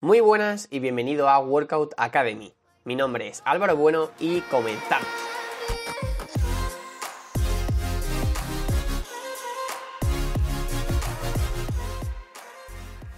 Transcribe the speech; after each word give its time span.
Muy 0.00 0.20
buenas 0.20 0.68
y 0.70 0.78
bienvenido 0.78 1.28
a 1.28 1.40
Workout 1.40 1.92
Academy. 1.96 2.54
Mi 2.84 2.94
nombre 2.94 3.26
es 3.26 3.42
Álvaro 3.44 3.74
Bueno 3.74 4.12
y 4.20 4.42
comenzamos. 4.42 5.08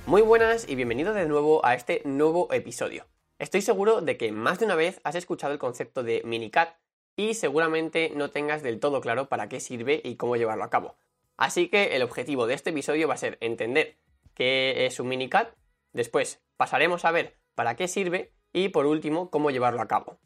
Muy 0.06 0.22
buenas 0.22 0.66
y 0.66 0.74
bienvenido 0.74 1.12
de 1.12 1.26
nuevo 1.26 1.62
a 1.66 1.74
este 1.74 2.00
nuevo 2.06 2.50
episodio. 2.50 3.04
Estoy 3.38 3.60
seguro 3.60 4.00
de 4.00 4.16
que 4.16 4.32
más 4.32 4.58
de 4.58 4.64
una 4.64 4.74
vez 4.74 5.02
has 5.04 5.16
escuchado 5.16 5.52
el 5.52 5.58
concepto 5.58 6.02
de 6.02 6.22
minicat 6.24 6.76
y 7.14 7.34
seguramente 7.34 8.10
no 8.16 8.30
tengas 8.30 8.62
del 8.62 8.80
todo 8.80 9.02
claro 9.02 9.28
para 9.28 9.50
qué 9.50 9.60
sirve 9.60 10.00
y 10.02 10.16
cómo 10.16 10.36
llevarlo 10.36 10.64
a 10.64 10.70
cabo. 10.70 10.96
Así 11.36 11.68
que 11.68 11.94
el 11.94 12.02
objetivo 12.02 12.46
de 12.46 12.54
este 12.54 12.70
episodio 12.70 13.06
va 13.06 13.14
a 13.14 13.18
ser 13.18 13.36
entender 13.42 13.98
qué 14.32 14.86
es 14.86 14.98
un 14.98 15.08
minicat, 15.08 15.52
después 15.92 16.42
pasaremos 16.56 17.04
a 17.04 17.10
ver 17.10 17.38
para 17.54 17.76
qué 17.76 17.88
sirve 17.88 18.32
y 18.52 18.68
por 18.68 18.86
último 18.86 19.30
cómo 19.30 19.50
llevarlo 19.50 19.82
a 19.82 19.88
cabo. 19.88 20.18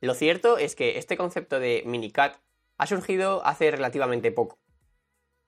Lo 0.00 0.14
cierto 0.14 0.58
es 0.58 0.76
que 0.76 0.98
este 0.98 1.16
concepto 1.16 1.58
de 1.58 1.82
minicat 1.84 2.36
ha 2.76 2.86
surgido 2.86 3.44
hace 3.44 3.70
relativamente 3.70 4.30
poco. 4.30 4.58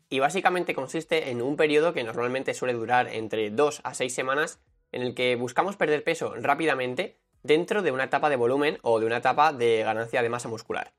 Y 0.09 0.19
básicamente 0.19 0.75
consiste 0.75 1.31
en 1.31 1.41
un 1.41 1.57
periodo 1.57 1.93
que 1.93 2.03
normalmente 2.03 2.53
suele 2.55 2.75
durar 2.75 3.07
entre 3.09 3.51
2 3.51 3.81
a 3.85 3.95
6 3.95 4.13
semanas 4.13 4.61
en 4.91 5.03
el 5.03 5.15
que 5.15 5.37
buscamos 5.37 5.77
perder 5.77 6.03
peso 6.03 6.35
rápidamente 6.35 7.21
dentro 7.45 7.83
de 7.83 7.93
una 7.93 8.05
etapa 8.05 8.29
de 8.29 8.37
volumen 8.37 8.79
o 8.83 8.99
de 8.99 9.07
una 9.07 9.19
etapa 9.19 9.53
de 9.53 9.83
ganancia 9.85 10.23
de 10.23 10.29
masa 10.29 10.49
muscular. 10.49 10.93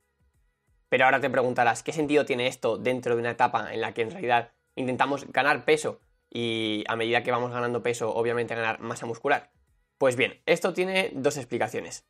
Pero 0.88 1.06
ahora 1.06 1.20
te 1.20 1.30
preguntarás, 1.30 1.84
¿qué 1.84 1.92
sentido 1.92 2.26
tiene 2.26 2.48
esto 2.48 2.78
dentro 2.78 3.16
de 3.16 3.22
una 3.22 3.32
etapa 3.32 3.74
en 3.74 3.82
la 3.82 3.94
que 3.94 4.04
en 4.04 4.12
realidad 4.12 4.54
intentamos 4.76 5.28
ganar 5.32 5.66
peso 5.66 6.00
y 6.32 6.84
a 6.88 6.96
medida 6.96 7.22
que 7.22 7.32
vamos 7.32 7.52
ganando 7.52 7.84
peso, 7.84 8.16
obviamente 8.16 8.56
ganar 8.56 8.80
masa 8.80 9.06
muscular? 9.06 9.52
Pues 9.98 10.16
bien, 10.16 10.42
esto 10.48 10.74
tiene 10.74 11.12
dos 11.14 11.38
explicaciones. 11.38 12.08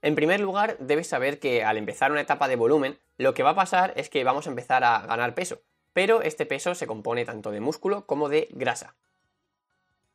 En 0.00 0.14
primer 0.14 0.40
lugar, 0.40 0.78
debes 0.78 1.08
saber 1.08 1.38
que 1.38 1.64
al 1.64 1.76
empezar 1.76 2.12
una 2.12 2.20
etapa 2.20 2.46
de 2.46 2.56
volumen, 2.56 2.98
lo 3.16 3.34
que 3.34 3.42
va 3.42 3.50
a 3.50 3.54
pasar 3.54 3.92
es 3.96 4.08
que 4.08 4.22
vamos 4.22 4.46
a 4.46 4.50
empezar 4.50 4.84
a 4.84 5.06
ganar 5.06 5.34
peso, 5.34 5.62
pero 5.92 6.22
este 6.22 6.46
peso 6.46 6.74
se 6.74 6.86
compone 6.86 7.24
tanto 7.24 7.50
de 7.50 7.60
músculo 7.60 8.06
como 8.06 8.28
de 8.28 8.48
grasa. 8.52 8.96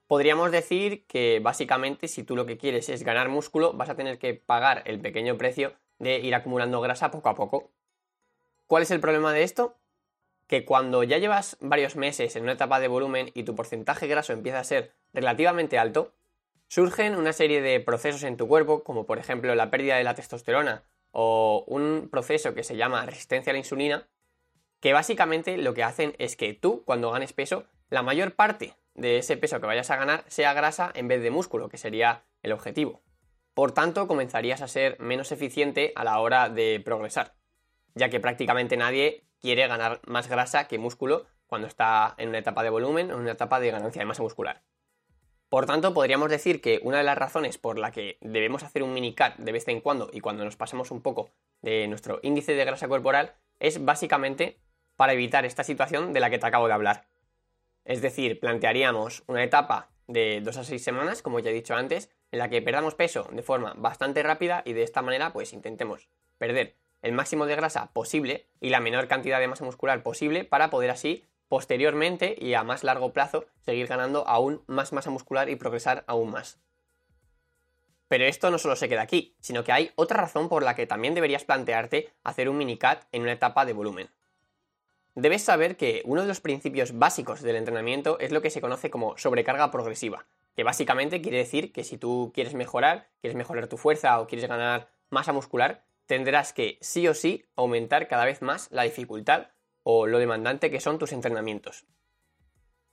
Podríamos 0.06 0.52
decir 0.52 1.06
que 1.08 1.39
básicamente 1.39 2.08
si 2.08 2.23
tú 2.23 2.36
lo 2.36 2.45
que 2.45 2.58
quieres 2.58 2.89
es 2.89 3.04
ganar 3.04 3.30
músculo, 3.30 3.73
vas 3.73 3.89
a 3.89 3.95
tener 3.95 4.20
que 4.20 4.33
pagar 4.33 4.83
el 4.86 5.00
pequeño 5.00 5.38
precio 5.38 5.73
de 6.00 6.20
ir 6.20 6.33
acumulando 6.36 6.81
grasa 6.81 7.11
poco 7.11 7.30
a 7.30 7.36
poco. 7.36 7.72
¿Cuál 8.67 8.83
es 8.83 8.92
el 8.92 9.00
problema 9.00 9.33
de 9.33 9.44
esto? 9.44 9.78
Que 10.50 10.66
cuando 10.66 11.03
ya 11.03 11.19
llevas 11.19 11.58
varios 11.61 11.95
meses 11.95 12.36
en 12.36 12.44
una 12.44 12.53
etapa 12.53 12.81
de 12.81 12.88
volumen 12.88 13.30
y 13.36 13.44
tu 13.44 13.55
porcentaje 13.55 14.08
graso 14.08 14.33
empieza 14.33 14.59
a 14.59 14.64
ser 14.64 14.95
relativamente 15.14 15.78
alto, 15.78 16.11
surgen 16.67 17.16
una 17.16 17.33
serie 17.33 17.61
de 17.61 17.80
procesos 17.80 18.23
en 18.23 18.36
tu 18.36 18.47
cuerpo, 18.47 18.83
como 18.83 19.05
por 19.05 19.20
ejemplo 19.20 19.53
la 19.53 19.70
pérdida 19.70 19.95
de 19.95 20.03
la 20.03 20.16
testosterona 20.16 20.83
o 21.11 21.64
un 21.67 22.09
proceso 22.11 22.55
que 22.55 22.64
se 22.64 22.77
llama 22.77 23.05
resistencia 23.05 23.52
a 23.52 23.53
la 23.53 23.59
insulina, 23.59 24.09
que 24.80 24.92
básicamente 24.92 25.55
lo 25.58 25.75
que 25.75 25.83
hacen 25.83 26.16
es 26.17 26.36
que 26.36 26.53
tú, 26.53 26.83
cuando 26.83 27.11
ganes 27.11 27.31
peso, 27.31 27.66
la 27.92 28.02
mayor 28.02 28.33
parte 28.33 28.75
de 28.95 29.20
ese 29.20 29.38
peso 29.38 29.59
que 29.59 29.67
vayas 29.67 29.92
a 29.92 29.97
ganar 29.97 30.23
sea 30.27 30.53
grasa 30.53 30.92
en 30.95 31.08
vez 31.08 31.22
de 31.22 31.31
músculo, 31.31 31.70
que 31.70 31.77
sería 31.77 32.23
el 32.42 32.53
objetivo. 32.53 33.03
Por 33.53 33.72
tanto, 33.72 34.08
comenzarías 34.08 34.64
a 34.64 34.67
ser 34.67 35.00
menos 35.00 35.31
eficiente 35.31 35.92
a 35.95 36.03
la 36.03 36.20
hora 36.20 36.50
de 36.50 36.81
progresar, 36.83 37.36
ya 37.95 38.09
que 38.09 38.20
prácticamente 38.20 38.78
nadie 38.78 39.23
quiere 39.40 39.68
ganar 39.68 40.02
más 40.06 40.28
grasa 40.28 40.68
que 40.68 40.78
músculo 40.78 41.26
cuando 41.48 41.68
está 41.68 42.16
en 42.18 42.30
una 42.30 42.38
etapa 42.38 42.64
de 42.64 42.70
volumen 42.70 43.12
o 43.12 43.16
en 43.16 43.22
una 43.22 43.32
etapa 43.32 43.59
de 43.59 43.72
ganancia 43.72 44.02
de 44.02 44.06
masa 44.06 44.23
muscular. 44.23 44.62
Por 45.50 45.66
tanto, 45.66 45.95
podríamos 45.95 46.30
decir 46.30 46.62
que 46.62 46.80
una 46.84 47.00
de 47.00 47.04
las 47.04 47.17
razones 47.17 47.58
por 47.58 47.80
la 47.80 47.92
que 47.92 48.17
debemos 48.22 48.62
hacer 48.62 48.84
un 48.84 48.94
mini 48.94 49.16
cut 49.16 49.36
de 49.38 49.52
vez 49.52 49.67
en 49.67 49.82
cuando 49.82 50.12
y 50.14 50.20
cuando 50.20 50.45
nos 50.45 50.56
pasamos 50.56 50.92
un 50.92 51.02
poco 51.02 51.32
de 51.62 51.88
nuestro 51.88 52.20
índice 52.22 52.54
de 52.54 52.66
grasa 52.66 52.88
corporal 52.88 53.33
es 53.60 53.83
básicamente 53.83 54.60
para 54.95 55.14
evitar 55.14 55.45
esta 55.45 55.64
situación 55.64 56.14
de 56.14 56.20
la 56.20 56.30
que 56.30 56.38
te 56.38 56.45
acabo 56.45 56.67
de 56.67 56.73
hablar. 56.73 57.08
Es 57.83 58.04
decir, 58.04 58.39
plantearíamos 58.39 59.23
una 59.26 59.44
etapa 59.44 59.89
de 60.05 60.42
2 60.42 60.58
a 60.58 60.64
6 60.64 60.83
semanas, 60.83 61.23
como 61.23 61.39
ya 61.39 61.49
he 61.49 61.54
dicho 61.54 61.73
antes, 61.73 62.11
en 62.32 62.39
la 62.39 62.49
que 62.49 62.61
perdamos 62.61 62.94
peso 62.94 63.28
de 63.32 63.42
forma 63.42 63.73
bastante 63.76 64.22
rápida 64.22 64.61
y 64.66 64.73
de 64.73 64.83
esta 64.83 65.02
manera 65.02 65.33
pues 65.33 65.54
intentemos 65.54 66.10
perder 66.38 66.76
el 67.02 67.14
máximo 67.14 67.45
de 67.45 67.55
grasa 67.55 67.92
posible 67.93 68.48
y 68.60 68.70
la 68.70 68.80
menor 68.80 69.08
cantidad 69.08 69.39
de 69.39 69.48
masa 69.48 69.65
muscular 69.65 70.04
posible 70.04 70.43
para 70.43 70.70
poder 70.70 70.92
así 70.92 71.26
posteriormente 71.48 72.36
y 72.39 72.54
a 72.54 72.64
más 72.64 72.83
largo 72.83 73.11
plazo 73.11 73.45
seguir 73.61 73.87
ganando 73.87 74.27
aún 74.27 74.61
más 74.67 74.93
masa 74.93 75.10
muscular 75.10 75.49
y 75.49 75.55
progresar 75.55 76.04
aún 76.08 76.32
más. 76.32 76.60
Pero 78.08 78.26
esto 78.26 78.49
no 78.49 78.58
solo 78.58 78.76
se 78.76 78.89
queda 78.89 79.02
aquí, 79.02 79.36
sino 79.39 79.64
que 79.64 79.71
hay 79.71 79.92
otra 79.95 80.21
razón 80.21 80.49
por 80.49 80.64
la 80.64 80.76
que 80.76 80.87
también 80.87 81.14
deberías 81.14 81.43
plantearte 81.43 82.11
hacer 82.23 82.49
un 82.49 82.58
mini 82.58 82.77
cut 82.77 82.99
en 83.11 83.21
una 83.23 83.33
etapa 83.33 83.66
de 83.66 83.73
volumen. 83.73 84.10
Debes 85.16 85.43
saber 85.43 85.76
que 85.76 86.02
uno 86.05 86.21
de 86.21 86.27
los 86.27 86.39
principios 86.39 86.98
básicos 86.98 87.42
del 87.42 87.55
entrenamiento 87.55 88.20
es 88.20 88.31
lo 88.31 88.42
que 88.42 88.49
se 88.49 88.61
conoce 88.61 88.89
como 88.89 89.17
sobrecarga 89.17 89.70
progresiva, 89.70 90.26
que 90.55 90.64
básicamente 90.64 91.21
quiere 91.21 91.37
decir 91.37 91.71
que 91.71 91.83
si 91.83 91.98
tú 91.98 92.31
quieres 92.33 92.54
mejorar, 92.54 93.10
quieres 93.21 93.36
mejorar 93.37 93.67
tu 93.67 93.77
fuerza 93.77 94.20
o 94.20 94.27
quieres 94.27 94.48
ganar 94.48 94.87
masa 95.10 95.33
muscular, 95.33 95.83
tendrás 96.09 96.53
que 96.53 96.80
sí 96.81 97.08
o 97.08 97.14
sí 97.14 97.45
aumentar 97.55 98.08
cada 98.08 98.25
vez 98.25 98.42
más 98.42 98.67
la 98.71 98.81
dificultad 98.81 99.49
o 99.83 100.08
lo 100.08 100.17
demandante 100.17 100.71
que 100.71 100.80
son 100.80 100.97
tus 100.97 101.11
entrenamientos. 101.11 101.86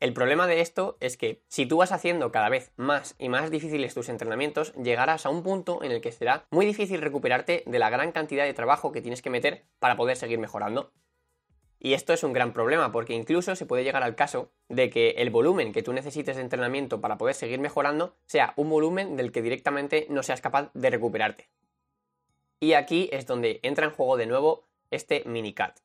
El 0.01 0.13
problema 0.13 0.47
de 0.47 0.61
esto 0.61 0.99
es 1.01 1.17
que 1.17 1.43
si 1.49 1.65
tú 1.65 1.79
vas 1.79 1.93
haciendo 1.93 2.31
cada 2.31 2.51
vez 2.51 2.73
más 2.77 3.15
y 3.19 3.31
más 3.31 3.51
difíciles 3.51 3.95
tus 3.95 4.11
entrenamientos, 4.11 4.75
llegarás 4.75 5.25
a 5.25 5.31
un 5.31 5.43
punto 5.43 5.83
en 5.83 5.93
el 5.93 6.03
que 6.03 6.13
será 6.13 6.47
muy 6.51 6.67
difícil 6.67 7.01
recuperarte 7.01 7.63
de 7.65 7.79
la 7.79 7.89
gran 7.89 8.13
cantidad 8.13 8.45
de 8.45 8.53
trabajo 8.53 8.93
que 8.93 9.01
tienes 9.01 9.23
que 9.23 9.31
meter 9.31 9.65
para 9.79 9.97
poder 9.97 10.19
seguir 10.19 10.39
mejorando. 10.39 10.93
Y 11.79 11.95
esto 11.95 12.13
es 12.13 12.23
un 12.23 12.35
gran 12.35 12.53
problema 12.53 12.93
porque 12.93 13.15
incluso 13.15 13.57
se 13.57 13.65
puede 13.65 13.85
llegar 13.85 14.03
al 14.03 14.15
caso 14.15 14.53
de 14.69 14.91
que 14.91 15.13
el 15.13 15.31
volumen 15.31 15.73
que 15.73 15.83
tú 15.83 15.95
necesites 15.95 16.37
de 16.37 16.43
entrenamiento 16.43 17.01
para 17.01 17.17
poder 17.17 17.35
seguir 17.35 17.61
mejorando 17.61 18.15
sea 18.27 18.53
un 18.57 18.69
volumen 18.69 19.17
del 19.17 19.33
que 19.33 19.41
directamente 19.41 20.07
no 20.11 20.23
seas 20.23 20.43
capaz 20.43 20.71
de 20.75 20.91
recuperarte. 20.91 21.49
Y 22.61 22.73
aquí 22.73 23.09
es 23.13 23.27
donde 23.27 23.61
entra 23.63 23.87
en 23.87 23.93
juego 23.93 24.17
de 24.17 24.27
nuevo 24.27 24.65
este 24.91 25.23
minicat. 25.27 25.79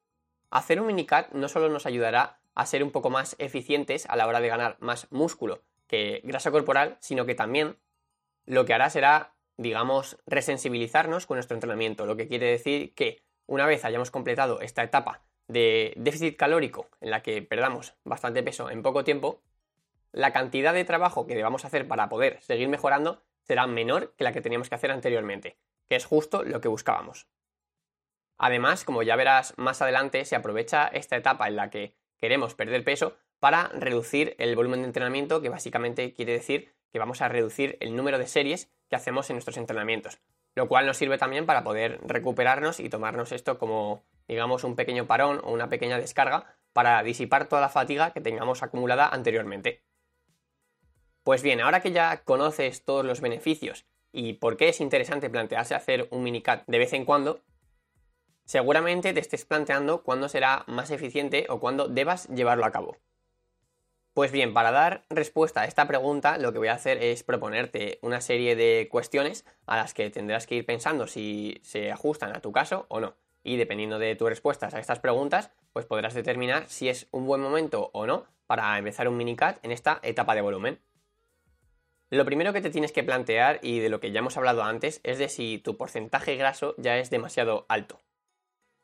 Hacer 0.50 0.80
un 0.80 0.88
minicat 0.88 1.32
no 1.34 1.48
solo 1.48 1.70
nos 1.70 1.86
ayudará 1.86 2.40
a 2.56 2.66
ser 2.66 2.84
un 2.84 2.92
poco 2.92 3.09
más 3.09 3.36
eficientes 3.40 4.06
a 4.08 4.16
la 4.16 4.28
hora 4.28 4.42
de 4.42 4.48
ganar 4.48 4.78
más 4.80 5.08
músculo 5.12 5.62
que 5.88 6.22
grasa 6.24 6.52
corporal, 6.52 6.98
sino 7.00 7.26
que 7.26 7.36
también 7.36 7.76
lo 8.46 8.66
que 8.66 8.74
hará 8.74 8.90
será, 8.90 9.34
digamos, 9.58 10.18
resensibilizarnos 10.26 11.26
con 11.26 11.36
nuestro 11.36 11.56
entrenamiento, 11.56 12.06
lo 12.06 12.16
que 12.16 12.28
quiere 12.28 12.48
decir 12.48 12.94
que 12.94 13.22
una 13.46 13.66
vez 13.66 13.84
hayamos 13.84 14.12
completado 14.12 14.62
esta 14.62 14.84
etapa 14.84 15.22
de 15.48 15.94
déficit 15.98 16.38
calórico 16.38 16.88
en 17.02 17.12
la 17.12 17.22
que 17.22 17.42
perdamos 17.42 17.94
bastante 18.06 18.44
peso 18.44 18.70
en 18.70 18.82
poco 18.82 19.03
tiempo, 19.03 19.42
la 20.14 20.32
cantidad 20.32 20.74
de 20.74 20.86
trabajo 20.86 21.28
que 21.28 21.36
debamos 21.36 21.66
hacer 21.66 21.88
para 21.88 22.08
poder 22.08 22.42
seguir 22.42 22.70
mejorando 22.70 23.22
será 23.44 23.68
menor 23.68 24.14
que 24.18 24.24
la 24.24 24.32
que 24.32 24.42
teníamos 24.42 24.70
que 24.70 24.76
hacer 24.76 24.92
anteriormente, 24.92 25.58
que 25.91 25.97
es 25.97 26.06
justo 26.06 26.44
lo 26.44 26.62
que 26.62 26.69
buscábamos. 26.69 27.28
Además, 28.38 28.85
como 28.85 29.03
ya 29.03 29.18
verás 29.18 29.53
más 29.57 29.81
adelante, 29.81 30.24
se 30.24 30.38
aprovecha 30.38 30.88
esta 30.88 31.18
etapa 31.18 31.50
en 31.50 31.57
la 31.57 31.69
que 31.69 31.97
queremos 32.18 32.56
perder 32.56 32.85
peso 32.85 33.18
para 33.41 33.68
reducir 33.74 34.34
el 34.40 34.56
volumen 34.56 34.84
de 34.84 34.88
entrenamiento, 34.88 35.41
que 35.41 35.50
básicamente 35.50 36.13
quiere 36.13 36.31
decir 36.31 36.74
que 36.94 37.00
vamos 37.00 37.22
a 37.22 37.28
reducir 37.28 37.75
el 37.81 37.94
número 37.94 38.19
de 38.19 38.28
series 38.28 38.72
que 38.88 38.96
hacemos 38.96 39.29
en 39.29 39.35
nuestros 39.35 39.57
entrenamientos, 39.57 40.22
lo 40.56 40.69
cual 40.69 40.85
nos 40.85 40.96
sirve 40.96 41.18
también 41.18 41.46
para 41.46 41.66
poder 41.66 42.00
recuperarnos 42.06 42.79
y 42.79 42.88
tomarnos 42.88 43.34
esto 43.34 43.59
como 43.59 44.06
digamos, 44.29 44.63
un 44.63 44.78
pequeño 44.78 45.08
parón 45.08 45.41
o 45.44 45.52
una 45.52 45.68
pequeña 45.68 45.97
descarga 45.97 46.56
para 46.72 47.03
disipar 47.03 47.50
toda 47.50 47.62
la 47.62 47.68
fatiga 47.68 48.12
que 48.12 48.22
tengamos 48.22 48.63
acumulada 48.63 49.09
anteriormente. 49.09 49.84
Pues 51.23 51.44
bien, 51.44 51.59
ahora 51.59 51.81
que 51.81 51.91
ya 51.91 52.23
conoces 52.23 52.85
todos 52.85 53.03
los 53.03 53.20
beneficios 53.20 53.85
y 54.11 54.34
por 54.34 54.58
qué 54.58 54.69
es 54.69 54.81
interesante 54.81 55.29
plantearse 55.29 55.75
hacer 55.75 56.08
un 56.11 56.23
minicat 56.23 56.63
de 56.67 56.78
vez 56.78 56.93
en 56.93 57.05
cuando, 57.05 57.41
seguramente 58.46 59.13
te 59.13 59.19
estés 59.19 59.46
planteando 59.46 60.03
cuándo 60.03 60.29
será 60.29 60.63
más 60.67 60.91
eficiente 60.91 61.46
o 61.49 61.59
cuándo 61.59 61.87
debas 61.87 62.28
llevarlo 62.28 62.66
a 62.66 62.72
cabo. 62.72 62.97
Pues 64.13 64.31
bien, 64.31 64.53
para 64.53 64.72
dar 64.72 65.05
respuesta 65.09 65.61
a 65.61 65.66
esta 65.66 65.87
pregunta, 65.87 66.37
lo 66.37 66.52
que 66.52 66.59
voy 66.59 66.67
a 66.67 66.73
hacer 66.73 67.02
es 67.02 67.23
proponerte 67.23 67.97
una 68.02 68.19
serie 68.19 68.58
de 68.58 68.90
cuestiones 68.91 69.46
a 69.66 69.78
las 69.78 69.93
que 69.93 70.09
tendrás 70.09 70.47
que 70.47 70.55
ir 70.55 70.66
pensando 70.66 71.08
si 71.08 71.59
se 71.63 71.91
ajustan 71.91 72.35
a 72.35 72.41
tu 72.41 72.52
caso 72.52 72.85
o 72.90 72.99
no 72.99 73.16
y 73.43 73.58
dependiendo 73.58 73.99
de 73.99 74.16
tus 74.16 74.29
respuestas 74.29 74.73
a 74.73 74.79
estas 74.79 74.99
preguntas, 74.99 75.52
pues 75.73 75.85
podrás 75.85 76.13
determinar 76.13 76.67
si 76.67 76.90
es 76.90 77.08
un 77.11 77.25
buen 77.25 77.41
momento 77.41 77.90
o 77.93 78.05
no 78.05 78.25
para 78.47 78.78
empezar 78.78 79.08
un 79.08 79.17
minicat 79.17 79.63
en 79.63 79.72
esta 79.72 79.99
etapa 80.03 80.35
de 80.35 80.41
volumen. 80.41 80.79
Lo 82.11 82.25
primero 82.25 82.52
que 82.52 82.59
te 82.59 82.69
tienes 82.69 82.91
que 82.91 83.03
plantear 83.03 83.59
y 83.61 83.79
de 83.79 83.87
lo 83.87 84.02
que 84.02 84.11
ya 84.11 84.19
hemos 84.19 84.35
hablado 84.35 84.63
antes 84.63 84.99
es 85.03 85.17
de 85.17 85.29
si 85.29 85.59
tu 85.59 85.78
porcentaje 85.78 86.35
graso 86.35 86.75
ya 86.78 86.97
es 86.97 87.09
demasiado 87.09 87.66
alto. 87.69 88.02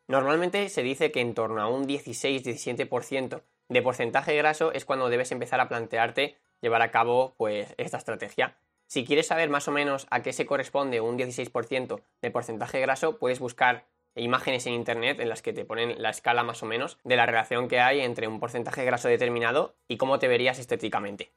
Normalmente 0.08 0.70
se 0.70 0.82
dice 0.82 1.12
que 1.12 1.20
en 1.20 1.34
torno 1.34 1.62
a 1.62 1.68
un 1.68 1.86
16-17% 1.90 3.42
de 3.68 3.82
porcentaje 3.82 4.34
graso 4.38 4.72
es 4.72 4.86
cuando 4.86 5.10
debes 5.10 5.34
empezar 5.34 5.60
a 5.60 5.68
plantearte 5.68 6.38
llevar 6.62 6.82
a 6.82 6.90
cabo 6.90 7.36
pues 7.38 7.76
esta 7.78 7.98
estrategia. 7.98 8.56
Si 8.88 9.04
quieres 9.04 9.28
saber 9.28 9.50
más 9.50 9.68
o 9.68 9.74
menos 9.74 10.08
a 10.10 10.24
qué 10.24 10.32
se 10.32 10.46
corresponde 10.46 11.02
un 11.02 11.18
16% 11.20 12.02
de 12.22 12.32
porcentaje 12.32 12.80
graso, 12.80 13.20
puedes 13.20 13.40
buscar 13.40 13.88
imágenes 14.16 14.66
en 14.68 14.74
internet 14.74 15.20
en 15.20 15.28
las 15.28 15.42
que 15.42 15.52
te 15.52 15.66
ponen 15.66 16.02
la 16.02 16.12
escala 16.12 16.44
más 16.44 16.64
o 16.64 16.66
menos 16.66 16.98
de 17.04 17.18
la 17.18 17.26
relación 17.26 17.68
que 17.68 17.82
hay 17.82 18.00
entre 18.00 18.30
un 18.30 18.40
porcentaje 18.40 18.86
graso 18.86 19.10
determinado 19.10 19.76
y 19.90 19.98
cómo 19.98 20.18
te 20.18 20.30
verías 20.30 20.60
estéticamente. 20.60 21.34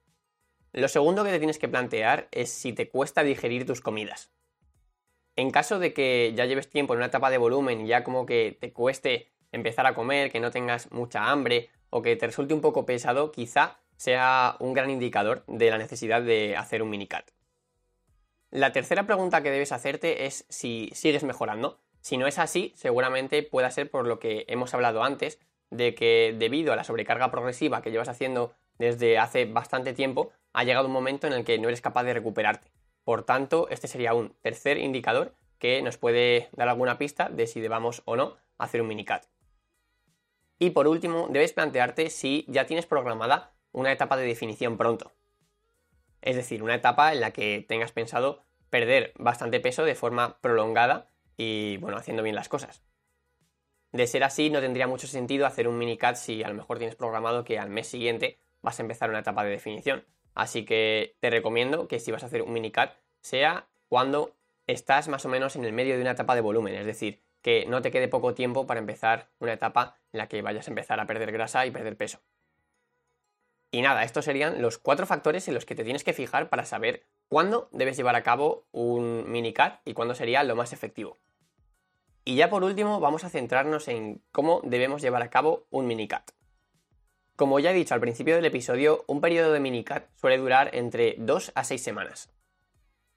Lo 0.73 0.89
segundo 0.89 1.25
que 1.25 1.31
te 1.31 1.39
tienes 1.39 1.59
que 1.59 1.69
plantear 1.69 2.29
es 2.31 2.51
si 2.51 2.73
te 2.73 2.89
cuesta 2.89 3.23
digerir 3.23 3.67
tus 3.67 3.81
comidas. 3.81 4.31
En 5.37 5.51
caso 5.51 5.79
de 5.79 5.93
que 5.93 6.33
ya 6.37 6.45
lleves 6.45 6.69
tiempo 6.69 6.93
en 6.93 6.99
una 6.99 7.07
etapa 7.07 7.31
de 7.31 7.39
volumen 7.39 7.81
y 7.81 7.89
ya 7.89 8.05
como 8.05 8.27
que 8.27 8.57
te 8.61 8.73
cueste 8.73 9.31
empezar 9.53 9.87
a 9.87 9.95
comer, 9.95 10.31
que 10.31 10.41
no 10.41 10.51
tengas 10.51 10.93
mucha 10.93 11.31
hambre 11.31 11.71
o 11.91 12.03
que 12.03 12.15
te 12.15 12.27
resulte 12.27 12.55
un 12.55 12.61
poco 12.61 12.87
pesado, 12.87 13.33
quizá 13.33 13.79
sea 13.97 14.57
un 14.61 14.73
gran 14.73 14.91
indicador 14.91 15.45
de 15.47 15.71
la 15.71 15.79
necesidad 15.79 16.23
de 16.23 16.57
hacer 16.57 16.83
un 16.83 16.91
minicat. 16.91 17.31
La 18.51 18.73
tercera 18.73 19.07
pregunta 19.07 19.43
que 19.43 19.51
debes 19.51 19.73
hacerte 19.73 20.27
es 20.27 20.45
si 20.49 20.91
sigues 20.93 21.25
mejorando. 21.25 21.81
Si 22.01 22.17
no 22.17 22.27
es 22.27 22.39
así, 22.39 22.73
seguramente 22.77 23.43
pueda 23.43 23.71
ser 23.71 23.91
por 23.91 24.07
lo 24.07 24.19
que 24.19 24.45
hemos 24.49 24.73
hablado 24.73 25.03
antes, 25.03 25.39
de 25.71 25.95
que 25.95 26.35
debido 26.37 26.73
a 26.73 26.77
la 26.77 26.85
sobrecarga 26.85 27.31
progresiva 27.31 27.83
que 27.83 27.91
llevas 27.91 28.09
haciendo 28.09 28.55
desde 28.81 29.19
hace 29.19 29.45
bastante 29.45 29.93
tiempo, 29.93 30.33
ha 30.55 30.65
llegado 30.65 30.87
un 30.87 30.93
momento 30.93 31.27
en 31.27 31.35
el 31.35 31.45
que 31.45 31.59
no 31.59 31.69
eres 31.69 31.83
capaz 31.83 32.03
de 32.05 32.15
recuperarte. 32.15 32.73
Por 33.05 33.25
tanto, 33.25 33.69
este 33.69 33.89
sería 33.89 34.15
un 34.15 34.35
tercer 34.41 34.79
indicador 34.79 35.35
que 35.59 35.83
nos 35.83 35.99
puede 35.99 36.49
dar 36.53 36.71
alguna 36.71 36.97
pista 36.97 37.29
de 37.29 37.47
si 37.47 37.61
debamos 37.61 38.01
o 38.07 38.17
no 38.17 38.39
hacer 38.57 38.81
un 38.81 38.89
minicat. 38.89 39.27
Y 40.59 40.71
por 40.71 40.89
último, 40.89 41.29
debes 41.31 41.53
plantearte 41.53 42.09
si 42.09 42.47
ya 42.49 42.65
tienes 42.65 42.87
programada 42.87 43.53
una 43.73 43.93
etapa 43.93 44.17
de 44.17 44.25
definición 44.25 44.79
pronto. 44.79 45.13
Es 46.23 46.37
decir, 46.37 46.63
una 46.63 46.75
etapa 46.75 47.13
en 47.13 47.21
la 47.21 47.33
que 47.33 47.65
tengas 47.69 47.93
pensado 47.93 48.45
perder 48.71 49.13
bastante 49.19 49.61
peso 49.61 49.85
de 49.85 49.95
forma 49.95 50.41
prolongada 50.41 51.11
y, 51.37 51.77
bueno, 51.79 51.99
haciendo 51.99 52.23
bien 52.23 52.35
las 52.35 52.49
cosas. 52.49 52.83
De 53.93 54.07
ser 54.07 54.25
así, 54.25 54.49
no 54.49 54.61
tendría 54.61 54.87
mucho 54.87 55.07
sentido 55.07 55.45
hacer 55.45 55.69
un 55.69 55.77
minicat 55.77 56.17
si 56.17 56.43
a 56.43 56.49
lo 56.49 56.55
mejor 56.55 56.79
tienes 56.79 56.97
programado 56.97 57.45
que 57.45 57.59
al 57.59 57.69
mes 57.69 57.87
siguiente 57.87 58.39
vas 58.63 58.79
a 58.79 58.83
empezar 58.83 59.11
una 59.11 59.21
etapa 59.21 59.45
de 59.45 59.51
definición. 59.51 60.05
Así 60.35 60.65
que 60.65 61.17
te 61.21 61.31
recomiendo 61.31 61.89
que 61.89 61.99
si 62.01 62.13
vas 62.13 62.23
a 62.23 62.27
hacer 62.27 62.43
un 62.43 62.53
minicat 62.53 62.95
sea 63.21 63.69
cuando 63.89 64.37
estás 64.67 65.09
más 65.09 65.25
o 65.25 65.29
menos 65.29 65.57
en 65.57 65.65
el 65.65 65.73
medio 65.73 65.97
de 65.97 66.03
una 66.03 66.13
etapa 66.13 66.35
de 66.35 66.41
volumen, 66.41 66.75
es 66.75 66.87
decir, 66.87 67.23
que 67.43 67.67
no 67.67 67.83
te 67.83 67.91
quede 67.91 68.09
poco 68.09 68.35
tiempo 68.35 68.67
para 68.67 68.81
empezar 68.81 69.29
una 69.39 69.55
etapa 69.55 69.97
en 70.13 70.19
la 70.19 70.29
que 70.29 70.43
vayas 70.43 70.69
a 70.69 70.71
empezar 70.71 71.01
a 71.01 71.07
perder 71.07 71.33
grasa 71.33 71.67
y 71.67 71.71
perder 71.71 71.97
peso. 71.97 72.21
Y 73.73 73.83
nada, 73.83 74.03
estos 74.03 74.25
serían 74.25 74.61
los 74.61 74.79
cuatro 74.79 75.07
factores 75.07 75.47
en 75.49 75.55
los 75.55 75.65
que 75.65 75.75
te 75.75 75.85
tienes 75.85 76.05
que 76.05 76.13
fijar 76.13 76.49
para 76.49 76.65
saber 76.65 77.07
cuándo 77.29 77.69
debes 77.73 77.97
llevar 77.97 78.17
a 78.17 78.23
cabo 78.23 78.67
un 78.73 79.31
minicat 79.31 79.81
y 79.85 79.95
cuándo 79.95 80.15
sería 80.15 80.43
lo 80.43 80.57
más 80.57 80.73
efectivo. 80.73 81.19
Y 82.25 82.35
ya 82.35 82.51
por 82.51 82.65
último 82.65 83.01
vamos 83.01 83.25
a 83.25 83.31
centrarnos 83.31 83.89
en 83.89 84.23
cómo 84.33 84.61
debemos 84.65 85.03
llevar 85.03 85.23
a 85.23 85.31
cabo 85.31 85.67
un 85.71 85.87
minicat. 85.87 86.31
Como 87.41 87.59
ya 87.59 87.71
he 87.71 87.75
dicho 87.75 87.95
al 87.95 88.03
principio 88.03 88.37
del 88.37 88.45
episodio, 88.45 89.03
un 89.07 89.23
periodo 89.23 89.51
de 89.55 89.61
minicat 89.61 90.05
suele 90.15 90.37
durar 90.37 90.75
entre 90.75 91.15
2 91.17 91.53
a 91.55 91.65
6 91.65 91.83
semanas. 91.83 92.29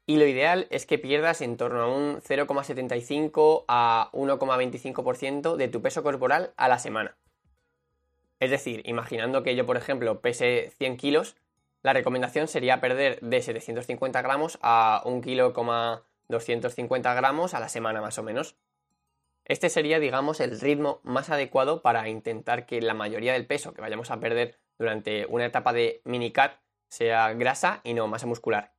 Y 0.06 0.16
lo 0.16 0.26
ideal 0.26 0.66
es 0.70 0.86
que 0.86 0.98
pierdas 0.98 1.42
en 1.42 1.58
torno 1.58 1.82
a 1.82 1.94
un 1.94 2.22
0,75 2.22 3.66
a 3.68 4.10
1,25% 4.14 5.58
de 5.58 5.68
tu 5.68 5.82
peso 5.82 6.04
corporal 6.04 6.54
a 6.56 6.70
la 6.70 6.80
semana. 6.80 7.18
Es 8.40 8.50
decir, 8.50 8.82
imaginando 8.86 9.44
que 9.44 9.58
yo, 9.58 9.66
por 9.66 9.76
ejemplo, 9.76 10.22
pese 10.22 10.72
100 10.78 10.96
kilos, 10.96 11.36
la 11.82 11.92
recomendación 11.92 12.48
sería 12.48 12.80
perder 12.80 13.20
de 13.20 13.42
750 13.42 14.22
gramos 14.22 14.58
a 14.62 15.02
1 15.04 15.20
kilo, 15.20 15.52
250 16.30 17.14
gramos 17.14 17.54
a 17.54 17.60
la 17.60 17.68
semana 17.68 18.00
más 18.00 18.18
o 18.18 18.24
menos. 18.24 18.56
Este 19.46 19.70
sería, 19.70 20.00
digamos, 20.00 20.40
el 20.40 20.60
ritmo 20.60 21.02
más 21.04 21.30
adecuado 21.30 21.82
para 21.82 22.08
intentar 22.08 22.66
que 22.66 22.82
la 22.82 22.94
mayoría 22.94 23.34
del 23.34 23.46
peso 23.46 23.74
que 23.74 23.82
vayamos 23.82 24.10
a 24.10 24.20
perder 24.20 24.58
durante 24.78 25.26
una 25.26 25.46
etapa 25.46 25.74
de 25.74 26.02
minicat 26.06 26.60
sea 26.88 27.34
grasa 27.34 27.82
y 27.84 27.94
no 27.94 28.08
masa 28.08 28.28
muscular. 28.28 28.74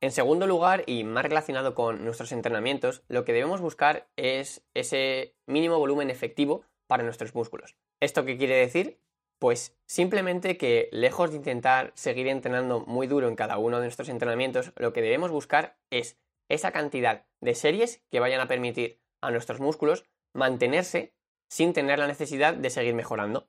En 0.00 0.10
segundo 0.10 0.46
lugar, 0.46 0.82
y 0.86 1.04
más 1.04 1.24
relacionado 1.24 1.74
con 1.74 2.04
nuestros 2.04 2.32
entrenamientos, 2.32 3.02
lo 3.08 3.24
que 3.24 3.32
debemos 3.32 3.60
buscar 3.60 4.08
es 4.16 4.62
ese 4.74 5.34
mínimo 5.46 5.78
volumen 5.78 6.10
efectivo 6.10 6.64
para 6.86 7.04
nuestros 7.04 7.34
músculos. 7.34 7.76
¿Esto 8.00 8.24
qué 8.24 8.36
quiere 8.36 8.56
decir? 8.56 9.00
Pues 9.38 9.76
simplemente 9.86 10.56
que 10.56 10.88
lejos 10.92 11.30
de 11.30 11.36
intentar 11.36 11.92
seguir 11.94 12.28
entrenando 12.28 12.80
muy 12.80 13.06
duro 13.06 13.28
en 13.28 13.36
cada 13.36 13.56
uno 13.56 13.78
de 13.78 13.84
nuestros 13.84 14.08
entrenamientos, 14.08 14.72
lo 14.76 14.92
que 14.92 15.00
debemos 15.00 15.30
buscar 15.30 15.78
es 15.90 16.18
esa 16.48 16.72
cantidad 16.72 17.24
de 17.40 17.54
series 17.54 18.02
que 18.10 18.20
vayan 18.20 18.40
a 18.40 18.48
permitir 18.48 19.00
a 19.26 19.30
nuestros 19.30 19.60
músculos 19.60 20.04
mantenerse 20.32 21.12
sin 21.48 21.72
tener 21.72 21.98
la 21.98 22.06
necesidad 22.06 22.54
de 22.54 22.70
seguir 22.70 22.94
mejorando. 22.94 23.48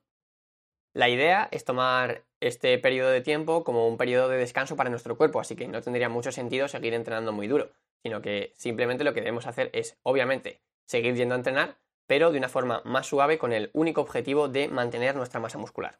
La 0.92 1.08
idea 1.08 1.48
es 1.50 1.64
tomar 1.64 2.24
este 2.40 2.78
periodo 2.78 3.10
de 3.10 3.20
tiempo 3.20 3.64
como 3.64 3.88
un 3.88 3.96
periodo 3.96 4.28
de 4.28 4.38
descanso 4.38 4.76
para 4.76 4.90
nuestro 4.90 5.16
cuerpo, 5.16 5.40
así 5.40 5.56
que 5.56 5.68
no 5.68 5.82
tendría 5.82 6.08
mucho 6.08 6.32
sentido 6.32 6.68
seguir 6.68 6.94
entrenando 6.94 7.32
muy 7.32 7.48
duro, 7.48 7.70
sino 8.02 8.22
que 8.22 8.52
simplemente 8.56 9.04
lo 9.04 9.12
que 9.12 9.20
debemos 9.20 9.46
hacer 9.46 9.70
es, 9.72 9.98
obviamente, 10.02 10.60
seguir 10.86 11.14
yendo 11.14 11.34
a 11.34 11.38
entrenar, 11.38 11.76
pero 12.06 12.30
de 12.30 12.38
una 12.38 12.48
forma 12.48 12.82
más 12.84 13.06
suave 13.06 13.38
con 13.38 13.52
el 13.52 13.70
único 13.72 14.00
objetivo 14.00 14.48
de 14.48 14.68
mantener 14.68 15.16
nuestra 15.16 15.40
masa 15.40 15.58
muscular. 15.58 15.98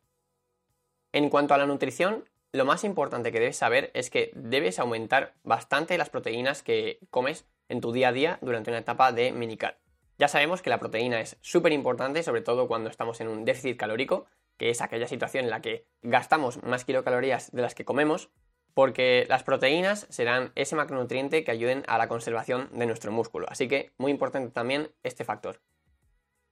En 1.12 1.28
cuanto 1.28 1.54
a 1.54 1.58
la 1.58 1.66
nutrición, 1.66 2.28
lo 2.52 2.64
más 2.64 2.84
importante 2.84 3.32
que 3.32 3.40
debes 3.40 3.56
saber 3.56 3.90
es 3.94 4.10
que 4.10 4.30
debes 4.34 4.78
aumentar 4.78 5.34
bastante 5.42 5.98
las 5.98 6.10
proteínas 6.10 6.62
que 6.62 6.98
comes 7.10 7.46
en 7.68 7.80
tu 7.80 7.92
día 7.92 8.08
a 8.08 8.12
día 8.12 8.38
durante 8.40 8.70
una 8.70 8.78
etapa 8.78 9.12
de 9.12 9.32
minicat. 9.32 9.76
Ya 10.18 10.28
sabemos 10.28 10.62
que 10.62 10.70
la 10.70 10.78
proteína 10.78 11.20
es 11.20 11.36
súper 11.42 11.72
importante, 11.72 12.22
sobre 12.22 12.40
todo 12.40 12.68
cuando 12.68 12.88
estamos 12.88 13.20
en 13.20 13.28
un 13.28 13.44
déficit 13.44 13.76
calórico, 13.76 14.26
que 14.56 14.70
es 14.70 14.80
aquella 14.80 15.06
situación 15.06 15.44
en 15.44 15.50
la 15.50 15.60
que 15.60 15.86
gastamos 16.02 16.62
más 16.62 16.84
kilocalorías 16.84 17.52
de 17.52 17.62
las 17.62 17.74
que 17.74 17.84
comemos, 17.84 18.30
porque 18.72 19.26
las 19.28 19.42
proteínas 19.42 20.06
serán 20.10 20.52
ese 20.54 20.76
macronutriente 20.76 21.44
que 21.44 21.50
ayuden 21.50 21.82
a 21.86 21.98
la 21.98 22.08
conservación 22.08 22.70
de 22.72 22.86
nuestro 22.86 23.12
músculo. 23.12 23.46
Así 23.50 23.68
que 23.68 23.92
muy 23.98 24.10
importante 24.10 24.50
también 24.50 24.90
este 25.02 25.24
factor. 25.24 25.60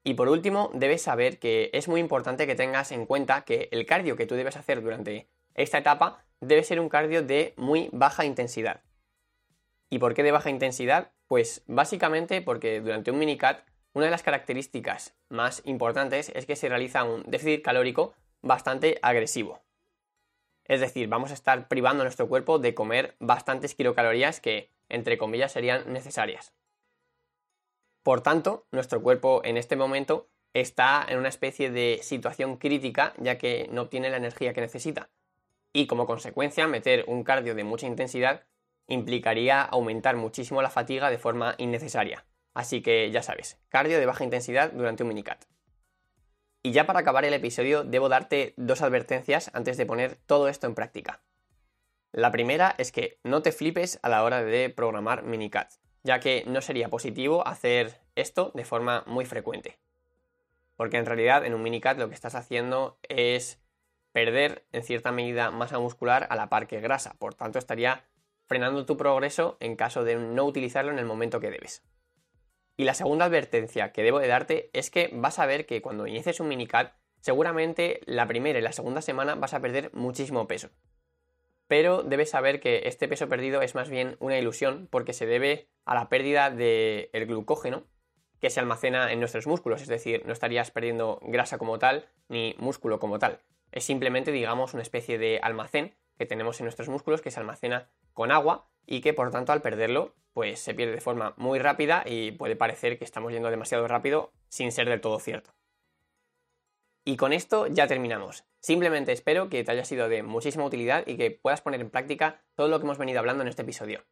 Y 0.03 0.15
por 0.15 0.29
último, 0.29 0.71
debes 0.75 1.01
saber 1.01 1.39
que 1.39 1.71
es 1.73 1.89
muy 1.89 2.01
importante 2.01 2.47
que 2.47 2.55
tengas 2.55 2.93
en 2.93 3.07
cuenta 3.07 3.43
que 3.43 3.69
el 3.73 3.87
cardio 3.87 4.17
que 4.17 4.27
tú 4.27 4.35
debes 4.35 4.57
hacer 4.57 4.83
durante 4.83 5.29
esta 5.55 5.79
etapa 5.79 6.25
debe 6.41 6.63
ser 6.63 6.81
un 6.81 6.89
cardio 6.89 7.23
de 7.23 7.55
muy 7.57 7.89
baja 7.93 8.25
intensidad. 8.25 8.83
¿Y 9.91 9.99
por 9.99 10.15
qué 10.15 10.23
de 10.23 10.33
baja 10.33 10.51
intensidad? 10.51 11.13
Pues 11.27 11.63
básicamente 11.67 12.43
porque 12.43 12.81
durante 12.81 13.11
un 13.11 13.19
minicat 13.19 13.65
una 13.95 14.07
de 14.07 14.11
las 14.11 14.25
características 14.25 15.15
más 15.29 15.63
importantes 15.65 16.33
es 16.35 16.47
que 16.47 16.57
se 16.57 16.69
realiza 16.69 17.05
un 17.05 17.23
déficit 17.29 17.63
calórico 17.63 18.15
bastante 18.43 18.99
agresivo. 19.03 19.63
Es 20.65 20.81
decir, 20.81 21.09
vamos 21.09 21.31
a 21.31 21.35
estar 21.35 21.69
privando 21.69 22.03
a 22.03 22.05
nuestro 22.05 22.29
cuerpo 22.29 22.59
de 22.59 22.75
comer 22.75 23.15
bastantes 23.21 23.75
kilocalorías 23.75 24.41
que, 24.41 24.73
entre 24.89 25.17
comillas, 25.17 25.53
serían 25.53 25.93
necesarias. 25.93 26.55
Por 28.03 28.21
tanto, 28.21 28.67
nuestro 28.73 29.01
cuerpo 29.01 29.43
en 29.45 29.57
este 29.57 29.77
momento 29.77 30.29
está 30.55 31.05
en 31.09 31.19
una 31.19 31.29
especie 31.29 31.71
de 31.71 32.01
situación 32.03 32.57
crítica 32.57 33.15
ya 33.19 33.39
que 33.39 33.69
no 33.71 33.83
obtiene 33.83 34.11
la 34.11 34.17
energía 34.17 34.53
que 34.53 34.61
necesita. 34.61 35.11
Y 35.75 35.87
como 35.87 36.07
consecuencia, 36.07 36.67
meter 36.67 37.05
un 37.07 37.23
cardio 37.23 37.55
de 37.55 37.65
mucha 37.65 37.87
intensidad 37.87 38.45
implicaría 38.87 39.61
aumentar 39.61 40.17
muchísimo 40.17 40.63
la 40.63 40.71
fatiga 40.71 41.11
de 41.11 41.19
forma 41.19 41.55
innecesaria. 41.59 42.25
Así 42.55 42.81
que 42.81 43.11
ya 43.11 43.23
sabes, 43.23 43.61
cardio 43.69 43.99
de 43.99 44.07
baja 44.07 44.25
intensidad 44.25 44.73
durante 44.73 45.03
un 45.03 45.11
minicat. 45.11 45.45
Y 46.63 46.73
ya 46.73 46.87
para 46.87 47.01
acabar 47.01 47.27
el 47.27 47.35
episodio 47.35 47.85
debo 47.85 48.09
darte 48.09 48.55
dos 48.57 48.81
advertencias 48.81 49.51
antes 49.53 49.77
de 49.77 49.85
poner 49.85 50.17
todo 50.25 50.49
esto 50.49 50.67
en 50.67 50.75
práctica. 50.75 51.21
La 52.13 52.31
primera 52.31 52.75
es 52.79 52.91
que 52.91 53.19
no 53.23 53.43
te 53.43 53.53
flipes 53.53 53.99
a 54.03 54.09
la 54.09 54.25
hora 54.25 54.43
de 54.43 54.71
programar 54.71 55.25
minicats 55.25 55.85
ya 56.05 56.21
que 56.21 56.45
no 56.47 56.61
sería 56.61 56.91
positivo 56.91 57.47
hacer 57.49 58.01
esto 58.15 58.53
de 58.55 58.65
forma 58.65 59.03
muy 59.07 59.25
frecuente. 59.25 59.79
Porque 60.77 60.99
en 60.99 61.07
realidad 61.07 61.45
en 61.45 61.55
un 61.55 61.63
minicat 61.63 61.99
lo 61.99 62.09
que 62.09 62.15
estás 62.15 62.35
haciendo 62.35 62.99
es 63.09 63.61
perder 64.15 64.65
en 64.73 64.83
cierta 64.83 65.13
medida 65.13 65.51
masa 65.51 65.79
muscular 65.79 66.27
a 66.31 66.37
la 66.37 66.49
par 66.49 66.67
que 66.67 66.81
grasa, 66.81 67.17
por 67.19 67.35
tanto 67.35 67.59
estaría 67.59 68.05
frenando 68.47 68.87
tu 68.87 68.97
progreso 68.97 69.59
en 69.61 69.77
caso 69.77 70.05
de 70.05 70.17
no 70.17 70.45
utilizarlo 70.45 70.91
en 70.91 70.99
el 70.99 71.05
momento 71.05 71.39
que 71.41 71.51
debes. 71.51 71.83
Y 72.79 72.85
la 72.85 72.95
segunda 72.95 73.27
advertencia 73.27 73.93
que 73.93 74.03
debo 74.03 74.21
de 74.21 74.29
darte 74.29 74.71
es 74.73 74.91
que 74.91 75.11
vas 75.13 75.39
a 75.39 75.45
ver 75.45 75.67
que 75.67 75.83
cuando 75.83 76.07
inicies 76.07 76.41
un 76.41 76.49
minicat, 76.49 76.95
seguramente 77.21 78.01
la 78.07 78.27
primera 78.27 78.59
y 78.59 78.63
la 78.63 78.73
segunda 78.73 79.03
semana 79.03 79.35
vas 79.35 79.53
a 79.53 79.61
perder 79.61 79.91
muchísimo 79.93 80.47
peso 80.47 80.71
pero 81.67 82.03
debes 82.03 82.31
saber 82.31 82.61
que 82.61 82.83
este 82.85 83.09
peso 83.09 83.29
perdido 83.29 83.63
es 83.63 83.75
más 83.75 83.89
bien 83.89 84.17
una 84.21 84.39
ilusión 84.39 84.87
porque 84.91 85.13
se 85.13 85.27
debe 85.27 85.69
a 85.85 85.95
la 85.95 86.09
pérdida 86.09 86.51
del 86.51 87.27
glucógeno 87.27 87.85
que 88.41 88.51
se 88.51 88.61
almacena 88.61 89.11
en 89.13 89.21
nuestros 89.21 89.47
músculos, 89.47 89.81
es 89.81 89.89
decir, 89.89 90.23
no 90.27 90.33
estarías 90.33 90.71
perdiendo 90.71 91.19
grasa 91.23 91.57
como 91.57 91.79
tal 91.79 92.07
ni 92.29 92.55
músculo 92.59 92.99
como 92.99 93.19
tal. 93.19 93.41
Es 93.75 93.83
simplemente, 93.83 94.31
digamos, 94.31 94.73
una 94.73 94.85
especie 94.85 95.19
de 95.19 95.41
almacén 95.43 95.97
que 96.17 96.27
tenemos 96.27 96.61
en 96.61 96.67
nuestros 96.67 96.89
músculos 96.89 97.23
que 97.23 97.33
se 97.33 97.41
almacena 97.41 97.91
con 98.13 98.31
agua 98.31 98.71
y 98.87 99.01
que 99.01 99.13
por 99.13 99.33
tanto 99.33 99.51
al 99.51 99.63
perderlo 99.63 100.15
pues 100.33 100.61
se 100.61 100.75
pierde 100.75 100.95
de 100.95 101.01
forma 101.01 101.35
muy 101.37 101.59
rápida 101.59 102.05
y 102.07 102.31
puede 102.31 102.55
parecer 102.55 102.99
que 102.99 103.05
estamos 103.05 103.33
yendo 103.33 103.51
demasiado 103.51 103.89
rápido 103.89 104.33
sin 104.49 104.71
ser 104.71 104.89
del 104.89 105.01
todo 105.01 105.19
cierto. 105.19 105.57
Y 107.05 107.17
con 107.17 107.33
esto 107.33 107.67
ya 107.67 107.89
terminamos. 107.89 108.45
Simplemente 108.61 109.11
espero 109.11 109.49
que 109.49 109.65
te 109.65 109.73
haya 109.73 109.85
sido 109.85 110.09
de 110.09 110.23
muchísima 110.23 110.65
utilidad 110.65 111.05
y 111.09 111.17
que 111.17 111.33
puedas 111.33 111.61
poner 111.61 111.81
en 111.81 111.91
práctica 111.91 112.45
todo 112.55 112.69
lo 112.69 112.79
que 112.79 112.85
hemos 112.85 112.99
venido 112.99 113.19
hablando 113.19 113.43
en 113.43 113.49
este 113.49 113.63
episodio. 113.63 114.05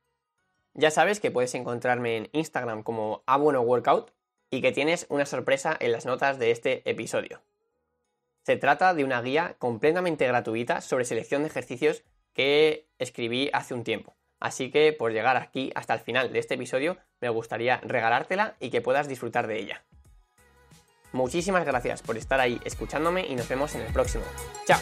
Ya 0.75 0.91
sabes 0.91 1.21
que 1.21 1.31
puedes 1.31 1.55
encontrarme 1.55 2.17
en 2.17 2.29
Instagram 2.33 2.83
como 2.83 3.23
Workout 3.29 4.13
y 4.51 4.61
que 4.61 4.73
tienes 4.73 5.07
una 5.09 5.25
sorpresa 5.25 5.77
en 5.79 5.93
las 5.93 6.05
notas 6.05 6.41
de 6.41 6.51
este 6.51 6.89
episodio. 6.91 7.43
Se 8.43 8.57
trata 8.57 8.95
de 8.95 9.05
una 9.05 9.23
guía 9.23 9.57
completamente 9.59 10.27
gratuita 10.27 10.81
sobre 10.81 11.05
selección 11.05 11.43
de 11.43 11.49
ejercicios 11.49 12.03
que 12.33 12.89
escribí 12.99 13.51
hace 13.53 13.75
un 13.75 13.85
tiempo. 13.85 14.17
Así 14.41 14.71
que 14.71 14.93
por 14.93 15.13
llegar 15.13 15.37
aquí 15.37 15.71
hasta 15.75 15.95
el 15.95 16.01
final 16.01 16.33
de 16.33 16.41
este 16.41 16.55
episodio 16.55 16.97
me 17.21 17.29
gustaría 17.29 17.79
regalártela 17.79 18.57
y 18.59 18.71
que 18.71 18.81
puedas 18.81 19.07
disfrutar 19.07 19.47
de 19.47 19.61
ella. 19.61 19.85
Muchísimas 21.13 21.65
gracias 21.65 22.03
por 22.03 22.17
estar 22.17 22.41
ahí 22.41 22.61
escuchándome 22.65 23.27
y 23.27 23.37
nos 23.37 23.49
vemos 23.49 23.75
en 23.75 23.83
el 23.83 23.93
próximo. 23.93 24.25
¡Chao! 24.67 24.81